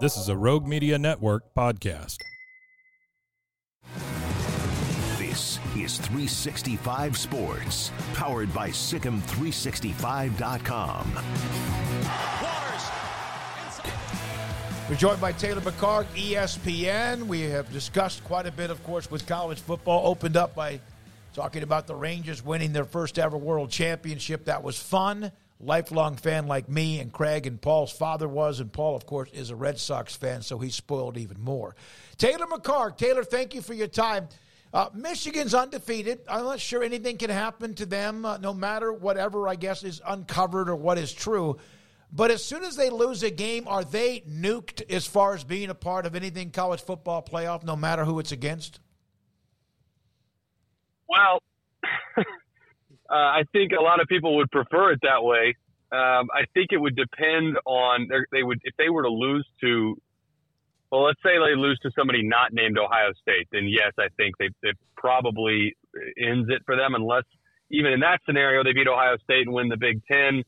[0.00, 2.16] This is a Rogue Media Network podcast.
[5.18, 11.12] This is 365 Sports, powered by SicEm365.com.
[14.88, 17.24] We're joined by Taylor McHargue, ESPN.
[17.24, 20.08] We have discussed quite a bit, of course, with college football.
[20.08, 20.80] Opened up by
[21.34, 24.46] talking about the Rangers winning their first ever world championship.
[24.46, 25.30] That was fun
[25.60, 29.50] lifelong fan like me and Craig and Paul's father was, and Paul, of course, is
[29.50, 31.76] a Red Sox fan, so he's spoiled even more.
[32.16, 34.28] Taylor McHargue, Taylor, thank you for your time.
[34.72, 36.20] Uh, Michigan's undefeated.
[36.28, 40.00] I'm not sure anything can happen to them, uh, no matter whatever I guess is
[40.06, 41.58] uncovered or what is true.
[42.12, 45.70] But as soon as they lose a game, are they nuked as far as being
[45.70, 48.80] a part of anything college football playoff, no matter who it's against?
[51.08, 51.42] Well,
[53.10, 55.54] Uh, I think a lot of people would prefer it that way.
[55.92, 59.96] Um, I think it would depend on they would if they were to lose to,
[60.92, 64.36] well, let's say they lose to somebody not named Ohio State, then yes, I think
[64.38, 65.74] they it probably
[66.16, 66.94] ends it for them.
[66.94, 67.24] Unless
[67.72, 70.44] even in that scenario they beat Ohio State and win the Big Ten,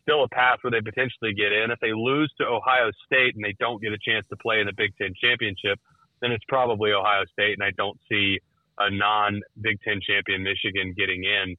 [0.00, 1.70] still a path where they potentially get in.
[1.70, 4.66] If they lose to Ohio State and they don't get a chance to play in
[4.66, 5.78] the Big Ten championship,
[6.22, 8.38] then it's probably Ohio State, and I don't see
[8.78, 11.56] a non Big Ten champion Michigan getting in.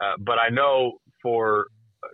[0.00, 1.66] Uh, but I know for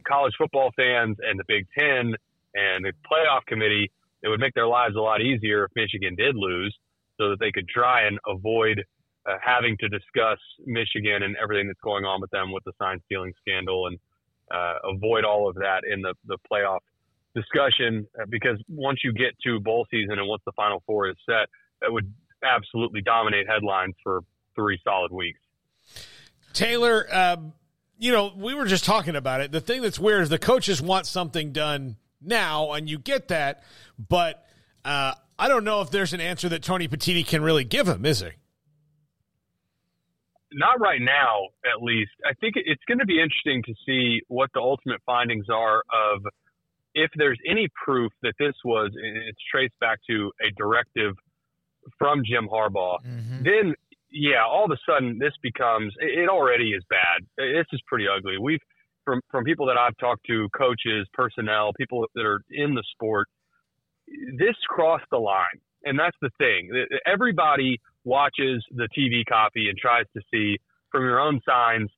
[0.07, 2.15] college football fans and the Big Ten
[2.55, 3.91] and the playoff committee,
[4.23, 6.75] it would make their lives a lot easier if Michigan did lose
[7.19, 8.83] so that they could try and avoid
[9.27, 13.01] uh, having to discuss Michigan and everything that's going on with them with the sign
[13.07, 13.99] stealing scandal and
[14.51, 16.81] uh, avoid all of that in the, the playoff
[17.35, 21.17] discussion uh, because once you get to bowl season and once the final four is
[21.27, 21.49] set,
[21.81, 22.13] that would
[22.43, 24.21] absolutely dominate headlines for
[24.55, 25.41] three solid weeks.
[26.53, 27.53] Taylor, um,
[27.99, 29.53] you know, we were just talking about it.
[29.53, 33.63] The thing that's weird is the coaches want something done now, and you get that,
[33.99, 34.47] but
[34.85, 38.05] uh, I don't know if there's an answer that Tony Petitti can really give him,
[38.05, 38.35] is there?
[40.53, 42.13] Not right now, at least.
[42.25, 46.23] I think it's going to be interesting to see what the ultimate findings are of
[46.95, 51.17] if there's any proof that this was, it's traced back to a directive
[51.99, 52.99] from Jim Harbaugh.
[53.05, 53.43] Mm-hmm.
[53.43, 53.75] Then
[54.15, 57.27] yeah, all of a sudden this becomes it already is bad.
[57.37, 58.39] This is pretty ugly.
[58.41, 58.61] We've
[59.05, 63.29] from from people that I've talked to, coaches, personnel, people that are in the sport,
[64.39, 65.61] this crossed the line.
[65.85, 66.71] And that's the thing.
[67.07, 70.59] Everybody watches the TV copy and tries to see
[70.91, 71.91] from your own signs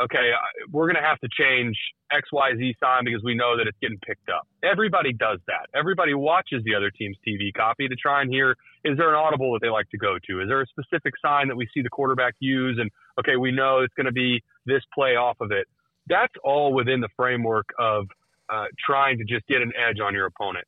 [0.00, 0.30] okay,
[0.70, 1.76] we're going to have to change
[2.12, 4.46] XYZ sign because we know that it's getting picked up.
[4.62, 5.66] Everybody does that.
[5.74, 9.52] Everybody watches the other team's TV copy to try and hear is there an audible
[9.52, 10.40] that they like to go to?
[10.40, 12.78] Is there a specific sign that we see the quarterback use?
[12.80, 15.66] And okay, we know it's going to be this play off of it.
[16.08, 18.06] That's all within the framework of
[18.52, 20.66] uh, trying to just get an edge on your opponent.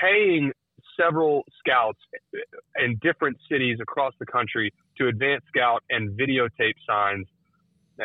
[0.00, 0.52] Paying
[0.98, 1.98] several scouts
[2.78, 7.26] in different cities across the country to advance scout and videotape signs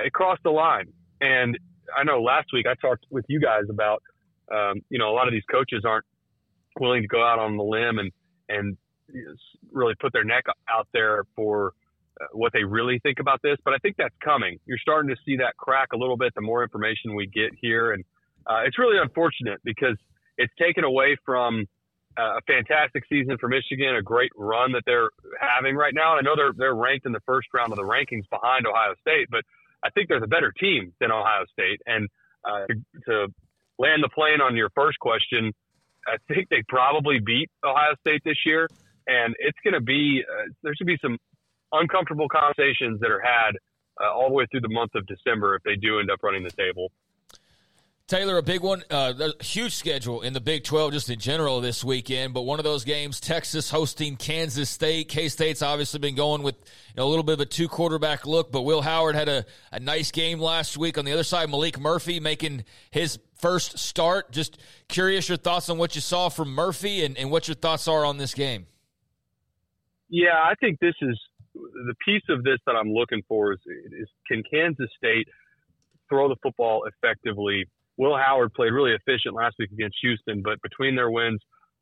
[0.05, 0.87] it crossed the line.
[1.21, 1.57] And
[1.95, 4.03] I know last week I talked with you guys about,
[4.51, 6.05] um, you know, a lot of these coaches aren't
[6.79, 8.11] willing to go out on the limb and,
[8.49, 8.77] and
[9.71, 11.73] really put their neck out there for
[12.19, 13.57] uh, what they really think about this.
[13.63, 14.59] But I think that's coming.
[14.65, 17.93] You're starting to see that crack a little bit the more information we get here.
[17.93, 18.03] And
[18.45, 19.97] uh, it's really unfortunate because
[20.37, 21.65] it's taken away from
[22.17, 25.09] uh, a fantastic season for Michigan, a great run that they're
[25.39, 26.17] having right now.
[26.17, 28.93] And I know they're, they're ranked in the first round of the rankings behind Ohio
[29.01, 29.43] State, but
[29.83, 31.81] I think there's a better team than Ohio State.
[31.85, 32.07] And
[32.43, 32.75] uh, to,
[33.09, 33.33] to
[33.79, 35.51] land the plane on your first question,
[36.07, 38.67] I think they probably beat Ohio State this year.
[39.07, 41.17] And it's going to be, uh, there should be some
[41.71, 43.51] uncomfortable conversations that are had
[44.01, 46.43] uh, all the way through the month of December if they do end up running
[46.43, 46.91] the table.
[48.07, 51.83] Taylor, a big one, uh, huge schedule in the Big 12 just in general this
[51.83, 55.09] weekend, but one of those games, Texas hosting Kansas State.
[55.09, 58.25] K State's obviously been going with you know, a little bit of a two quarterback
[58.25, 60.97] look, but Will Howard had a, a nice game last week.
[60.97, 64.31] On the other side, Maalik Murphy making his first start.
[64.31, 64.57] Just
[64.87, 68.05] curious your thoughts on what you saw from Murphy and, and what your thoughts are
[68.05, 68.67] on this game.
[70.07, 71.19] Yeah, I think this is
[71.53, 75.27] the piece of this that I'm looking for is, is can Kansas State
[76.07, 77.65] throw the football effectively
[77.97, 81.39] Will Howard played really efficient last week against Houston, but between their wins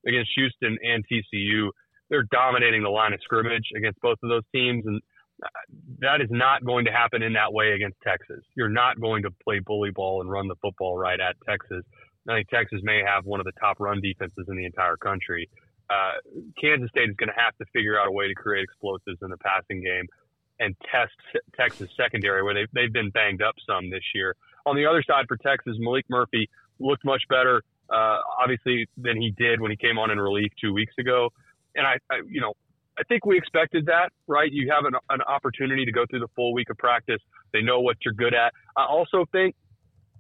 [0.07, 1.69] against Houston and TCU,
[2.09, 4.83] they're dominating the line of scrimmage against both of those teams.
[4.85, 5.01] And
[5.43, 5.47] uh,
[5.99, 8.41] that is not going to happen in that way against Texas.
[8.55, 11.83] You're not going to play bully ball and run the football right at Texas.
[12.27, 15.49] I think Texas may have one of the top run defenses in the entire country.
[15.89, 16.17] Uh,
[16.59, 19.29] Kansas State is going to have to figure out a way to create explosives in
[19.29, 20.05] the passing game
[20.59, 21.13] and test
[21.59, 24.35] Texas secondary where they've, they've been banged up some this year.
[24.65, 29.31] On the other side for Texas, Maalik Murphy looked much better, uh, obviously, than he
[29.31, 31.29] did when he came on in relief two weeks ago.
[31.75, 32.53] And I, I you know,
[32.97, 34.51] I think we expected that, right?
[34.51, 37.21] You have an, an opportunity to go through the full week of practice.
[37.53, 38.53] They know what you're good at.
[38.77, 39.55] I also think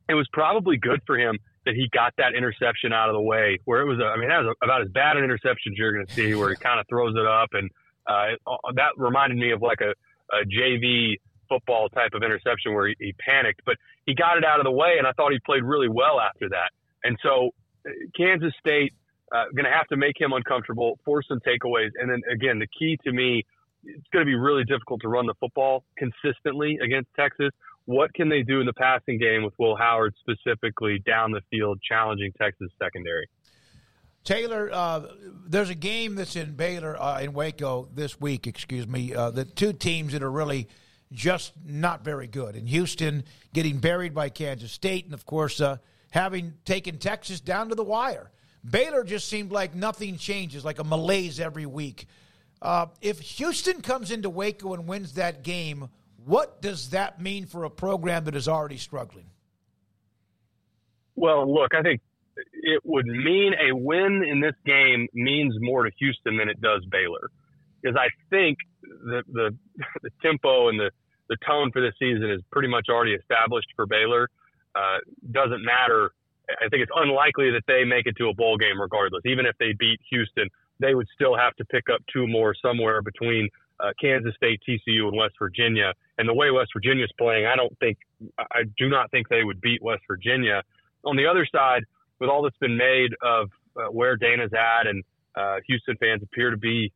[0.09, 3.59] it was probably good for him that he got that interception out of the way,
[3.65, 5.77] where it was, a, I mean, that was a, about as bad an interception as
[5.77, 7.49] you're going to see, where he kind of throws it up.
[7.53, 7.69] And
[8.07, 8.35] uh,
[8.75, 9.91] that reminded me of like a,
[10.35, 11.15] a JV
[11.47, 13.75] football type of interception where he, he panicked, but
[14.05, 16.49] he got it out of the way, and I thought he played really well after
[16.49, 16.71] that.
[17.03, 17.49] And so,
[17.85, 18.93] uh, Kansas State
[19.31, 22.67] uh, going to have to make him uncomfortable, force some takeaways, and then again, the
[22.77, 23.43] key to me,
[23.83, 27.49] it's going to be really difficult to run the football consistently against Texas.
[27.85, 31.79] What can they do in the passing game with Will Howard specifically down the field,
[31.87, 33.27] challenging Texas secondary?
[34.23, 35.03] Taylor, uh,
[35.47, 38.47] there's a game that's in Baylor uh, in Waco this week.
[38.47, 39.13] Excuse me.
[39.13, 40.67] Uh, the two teams that are really
[41.15, 42.55] just not very good.
[42.55, 43.23] And Houston,
[43.53, 45.77] getting buried by Kansas State, and of course, uh,
[46.11, 48.29] having taken Texas down to the wire.
[48.69, 52.07] Baylor just seemed like nothing changes, like a malaise every week.
[52.61, 55.89] Uh, if Houston comes into Waco and wins that game,
[56.25, 59.25] what does that mean for a program that is already struggling?
[61.15, 62.01] Well, look, I think
[62.53, 66.83] it would mean a win in this game means more to Houston than it does
[66.89, 67.29] Baylor,
[67.81, 69.55] because I think the the,
[70.01, 70.91] the tempo and the
[71.29, 74.29] the tone for this season is pretty much already established for Baylor.
[74.75, 74.97] Uh,
[75.31, 76.11] doesn't matter.
[76.49, 79.21] I think it's unlikely that they make it to a bowl game regardless.
[79.25, 80.49] Even if they beat Houston,
[80.79, 83.49] they would still have to pick up two more somewhere between
[83.79, 85.93] uh, Kansas State, TCU, and West Virginia.
[86.17, 87.97] And the way West Virginia is playing, I don't think,
[88.37, 90.61] I do not think they would beat West Virginia.
[91.03, 91.83] On the other side,
[92.19, 95.03] with all that's been made of uh, where Dana's at, and
[95.35, 96.91] uh, Houston fans appear to be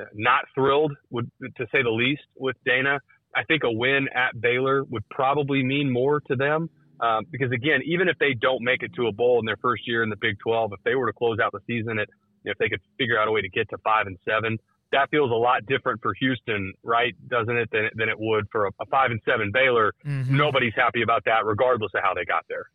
[0.00, 3.00] uh, not thrilled, would, to say the least, with Dana.
[3.34, 6.68] I think a win at Baylor would probably mean more to them
[7.00, 9.86] um, because, again, even if they don't make it to a bowl in their first
[9.86, 12.08] year in the Big 12, if they were to close out the season at,
[12.44, 14.58] if they could figure out a way to get to five and seven,
[14.92, 17.14] that feels a lot different for Houston, right?
[17.28, 17.68] Doesn't it?
[17.70, 19.92] Than, than it would for a, a five and seven Baylor.
[20.04, 20.36] Mm-hmm.
[20.36, 22.70] Nobody's happy about that, regardless of how they got there.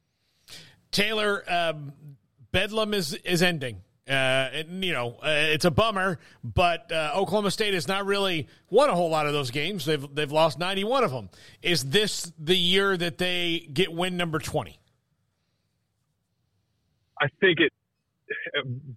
[0.91, 1.93] Taylor, um,
[2.51, 3.81] Bedlam is is ending.
[4.07, 8.89] Uh, you know, uh, it's a bummer, but uh, Oklahoma State has not really won
[8.89, 9.85] a whole lot of those games.
[9.85, 11.29] They've they've lost ninety one of them.
[11.63, 14.79] Is this the year that they get win number twenty?
[17.19, 17.73] I think it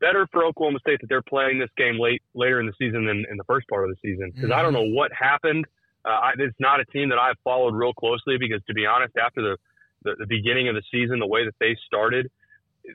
[0.00, 3.24] better for Oklahoma State that they're playing this game late later in the season than
[3.30, 4.58] in the first part of the season because mm-hmm.
[4.58, 5.66] I don't know what happened.
[6.04, 9.14] Uh, I, it's not a team that I've followed real closely because, to be honest,
[9.16, 9.56] after the
[10.02, 12.30] the, the beginning of the season, the way that they started,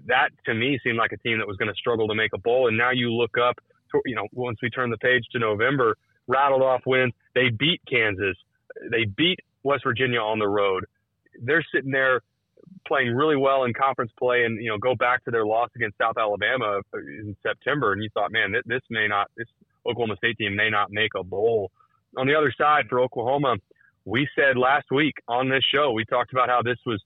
[0.08, 2.40] that to me seemed like a team that was going to struggle to make a
[2.40, 2.68] bowl.
[2.68, 3.56] And now you look up,
[3.92, 5.96] to, you know, once we turn the page to November,
[6.28, 7.14] rattled off wins.
[7.36, 8.38] They beat Kansas.
[8.92, 10.86] They beat West Virginia on the road.
[11.42, 12.22] They're sitting there
[12.88, 15.98] playing really well in conference play, and you know, go back to their loss against
[15.98, 19.48] South Alabama uh, in September, and you thought, man, this, this may not, this
[19.86, 21.72] Oklahoma State team may not make a bowl.
[22.18, 23.56] On the other side for Oklahoma,
[24.06, 27.02] we said last week on this show, we talked about how this was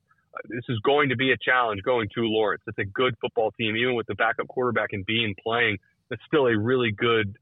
[0.45, 2.61] this is going to be a challenge going to Lawrence.
[2.67, 5.77] It's a good football team, even with the backup quarterback and Bean playing.
[6.11, 7.35] It's still a really good,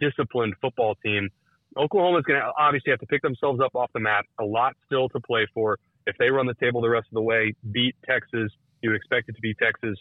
[0.00, 1.28] disciplined football team.
[1.76, 4.24] Oklahoma is going to obviously have to pick themselves up off the mat.
[4.40, 5.78] A lot still to play for.
[6.06, 8.50] If they run the table the rest of the way, beat Texas,
[8.82, 9.98] you expect it to be Texas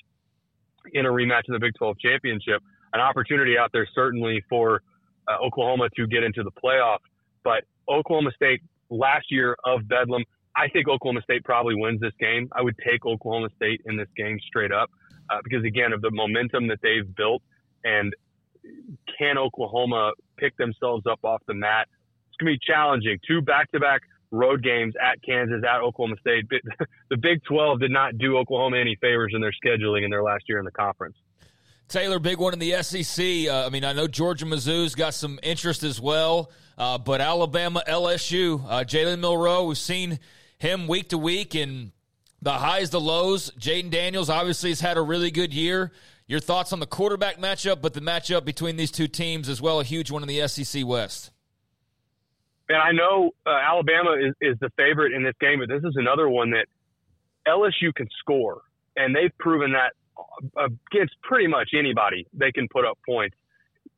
[0.93, 2.61] in a rematch in the Big 12 championship.
[2.93, 4.81] An opportunity out there certainly for
[5.27, 6.99] uh, Oklahoma to get into the playoff.
[7.43, 10.23] But Oklahoma State last year of Bedlam,
[10.55, 12.50] I think Oklahoma State probably wins this game.
[12.53, 14.89] I would take Oklahoma State in this game straight up
[15.29, 17.41] uh, because, again, of the momentum that they've built.
[17.83, 18.13] And
[19.19, 21.88] can Oklahoma pick themselves up off the mat?
[22.29, 23.19] It's going to be challenging.
[23.27, 26.45] Two back to back road games at Kansas, at Oklahoma State.
[27.09, 30.45] The Big 12 did not do Oklahoma any favors in their scheduling in their last
[30.50, 31.15] year in the conference.
[31.88, 33.47] Taylor, big one in the SEC.
[33.47, 37.83] Uh, I mean, I know Georgia Mizzou's got some interest as well, uh, but Alabama,
[37.88, 40.19] LSU, uh, Jalen Milroe, we've seen
[40.57, 41.91] him week to week and
[42.41, 43.51] the highs, the lows.
[43.59, 45.91] Jayden Daniels obviously has had a really good year.
[46.27, 49.79] Your thoughts on the quarterback matchup, but the matchup between these two teams as well,
[49.79, 51.31] a huge one in the SEC West.
[52.67, 55.95] And I know uh, Alabama is, is the favorite in this game, but this is
[55.97, 56.65] another one that
[57.47, 58.62] LSU can score,
[58.95, 59.93] and they've proven that
[60.57, 63.35] uh, against pretty much anybody, they can put up points.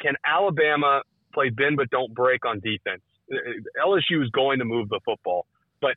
[0.02, 1.02] Can Alabama
[1.34, 3.02] play bend but don't break on defense?
[3.32, 5.46] Uh, uh, LSU is going to move the football,
[5.80, 5.94] but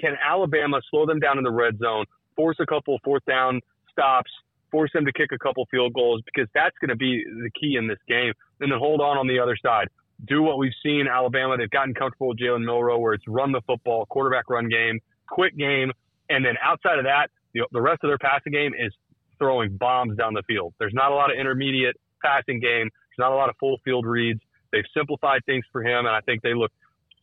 [0.00, 2.04] can Alabama slow them down in the red zone,
[2.36, 3.60] force a couple fourth down
[3.90, 4.30] stops,
[4.70, 6.22] force them to kick a couple field goals?
[6.24, 8.32] Because that's going to be the key in this game.
[8.60, 9.88] And then hold on on the other side.
[10.26, 11.56] Do what we've seen Alabama.
[11.56, 15.56] They've gotten comfortable with Jalen Milroe, where it's run the football, quarterback run game, quick
[15.56, 15.92] game,
[16.30, 18.92] and then outside of that, the, the rest of their passing game is
[19.38, 20.74] throwing bombs down the field.
[20.78, 22.88] There's not a lot of intermediate passing game.
[22.90, 24.40] There's not a lot of full field reads.
[24.72, 26.72] They've simplified things for him, and I think they look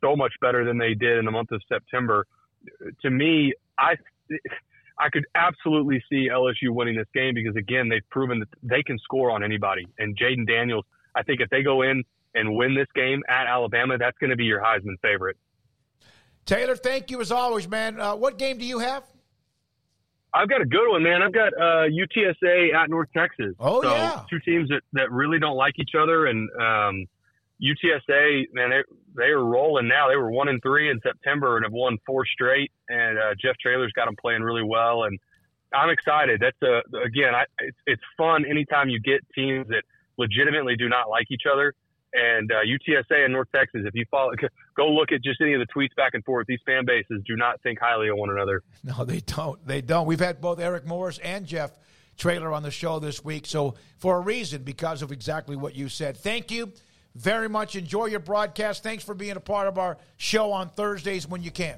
[0.01, 2.25] so much better than they did in the month of September.
[3.01, 3.95] To me, I
[4.97, 8.99] I could absolutely see LSU winning this game because again, they've proven that they can
[8.99, 9.87] score on anybody.
[9.97, 12.03] And Jayden Daniels, I think if they go in
[12.35, 15.37] and win this game at Alabama, that's going to be your Heisman favorite.
[16.45, 17.99] Taylor, thank you as always, man.
[17.99, 19.03] Uh, what game do you have?
[20.33, 21.21] I've got a good one, man.
[21.21, 23.53] I've got uh, UTSA at North Texas.
[23.59, 27.05] Oh so yeah, two teams that, that really don't like each other, and um,
[27.61, 28.71] UTSA, man,
[29.15, 30.09] they are rolling now.
[30.09, 32.71] They were one and three in September and have won four straight.
[32.89, 35.19] And uh, Jeff Traylor's got them playing really well, and
[35.73, 36.41] I'm excited.
[36.41, 39.83] That's a again, I, it's it's fun anytime you get teams that
[40.17, 41.73] legitimately do not like each other
[42.13, 43.81] and uh, UTSA and North Texas.
[43.85, 44.31] If you follow,
[44.77, 46.47] go look at just any of the tweets back and forth.
[46.47, 48.61] These fan bases do not think highly of one another.
[48.83, 49.65] No, they don't.
[49.65, 50.07] They don't.
[50.07, 51.71] We've had both Eric Morris and Jeff
[52.17, 55.87] Trailer on the show this week, so for a reason, because of exactly what you
[55.87, 56.17] said.
[56.17, 56.73] Thank you
[57.15, 57.75] very much.
[57.75, 58.83] Enjoy your broadcast.
[58.83, 61.77] Thanks for being a part of our show on Thursdays when you can.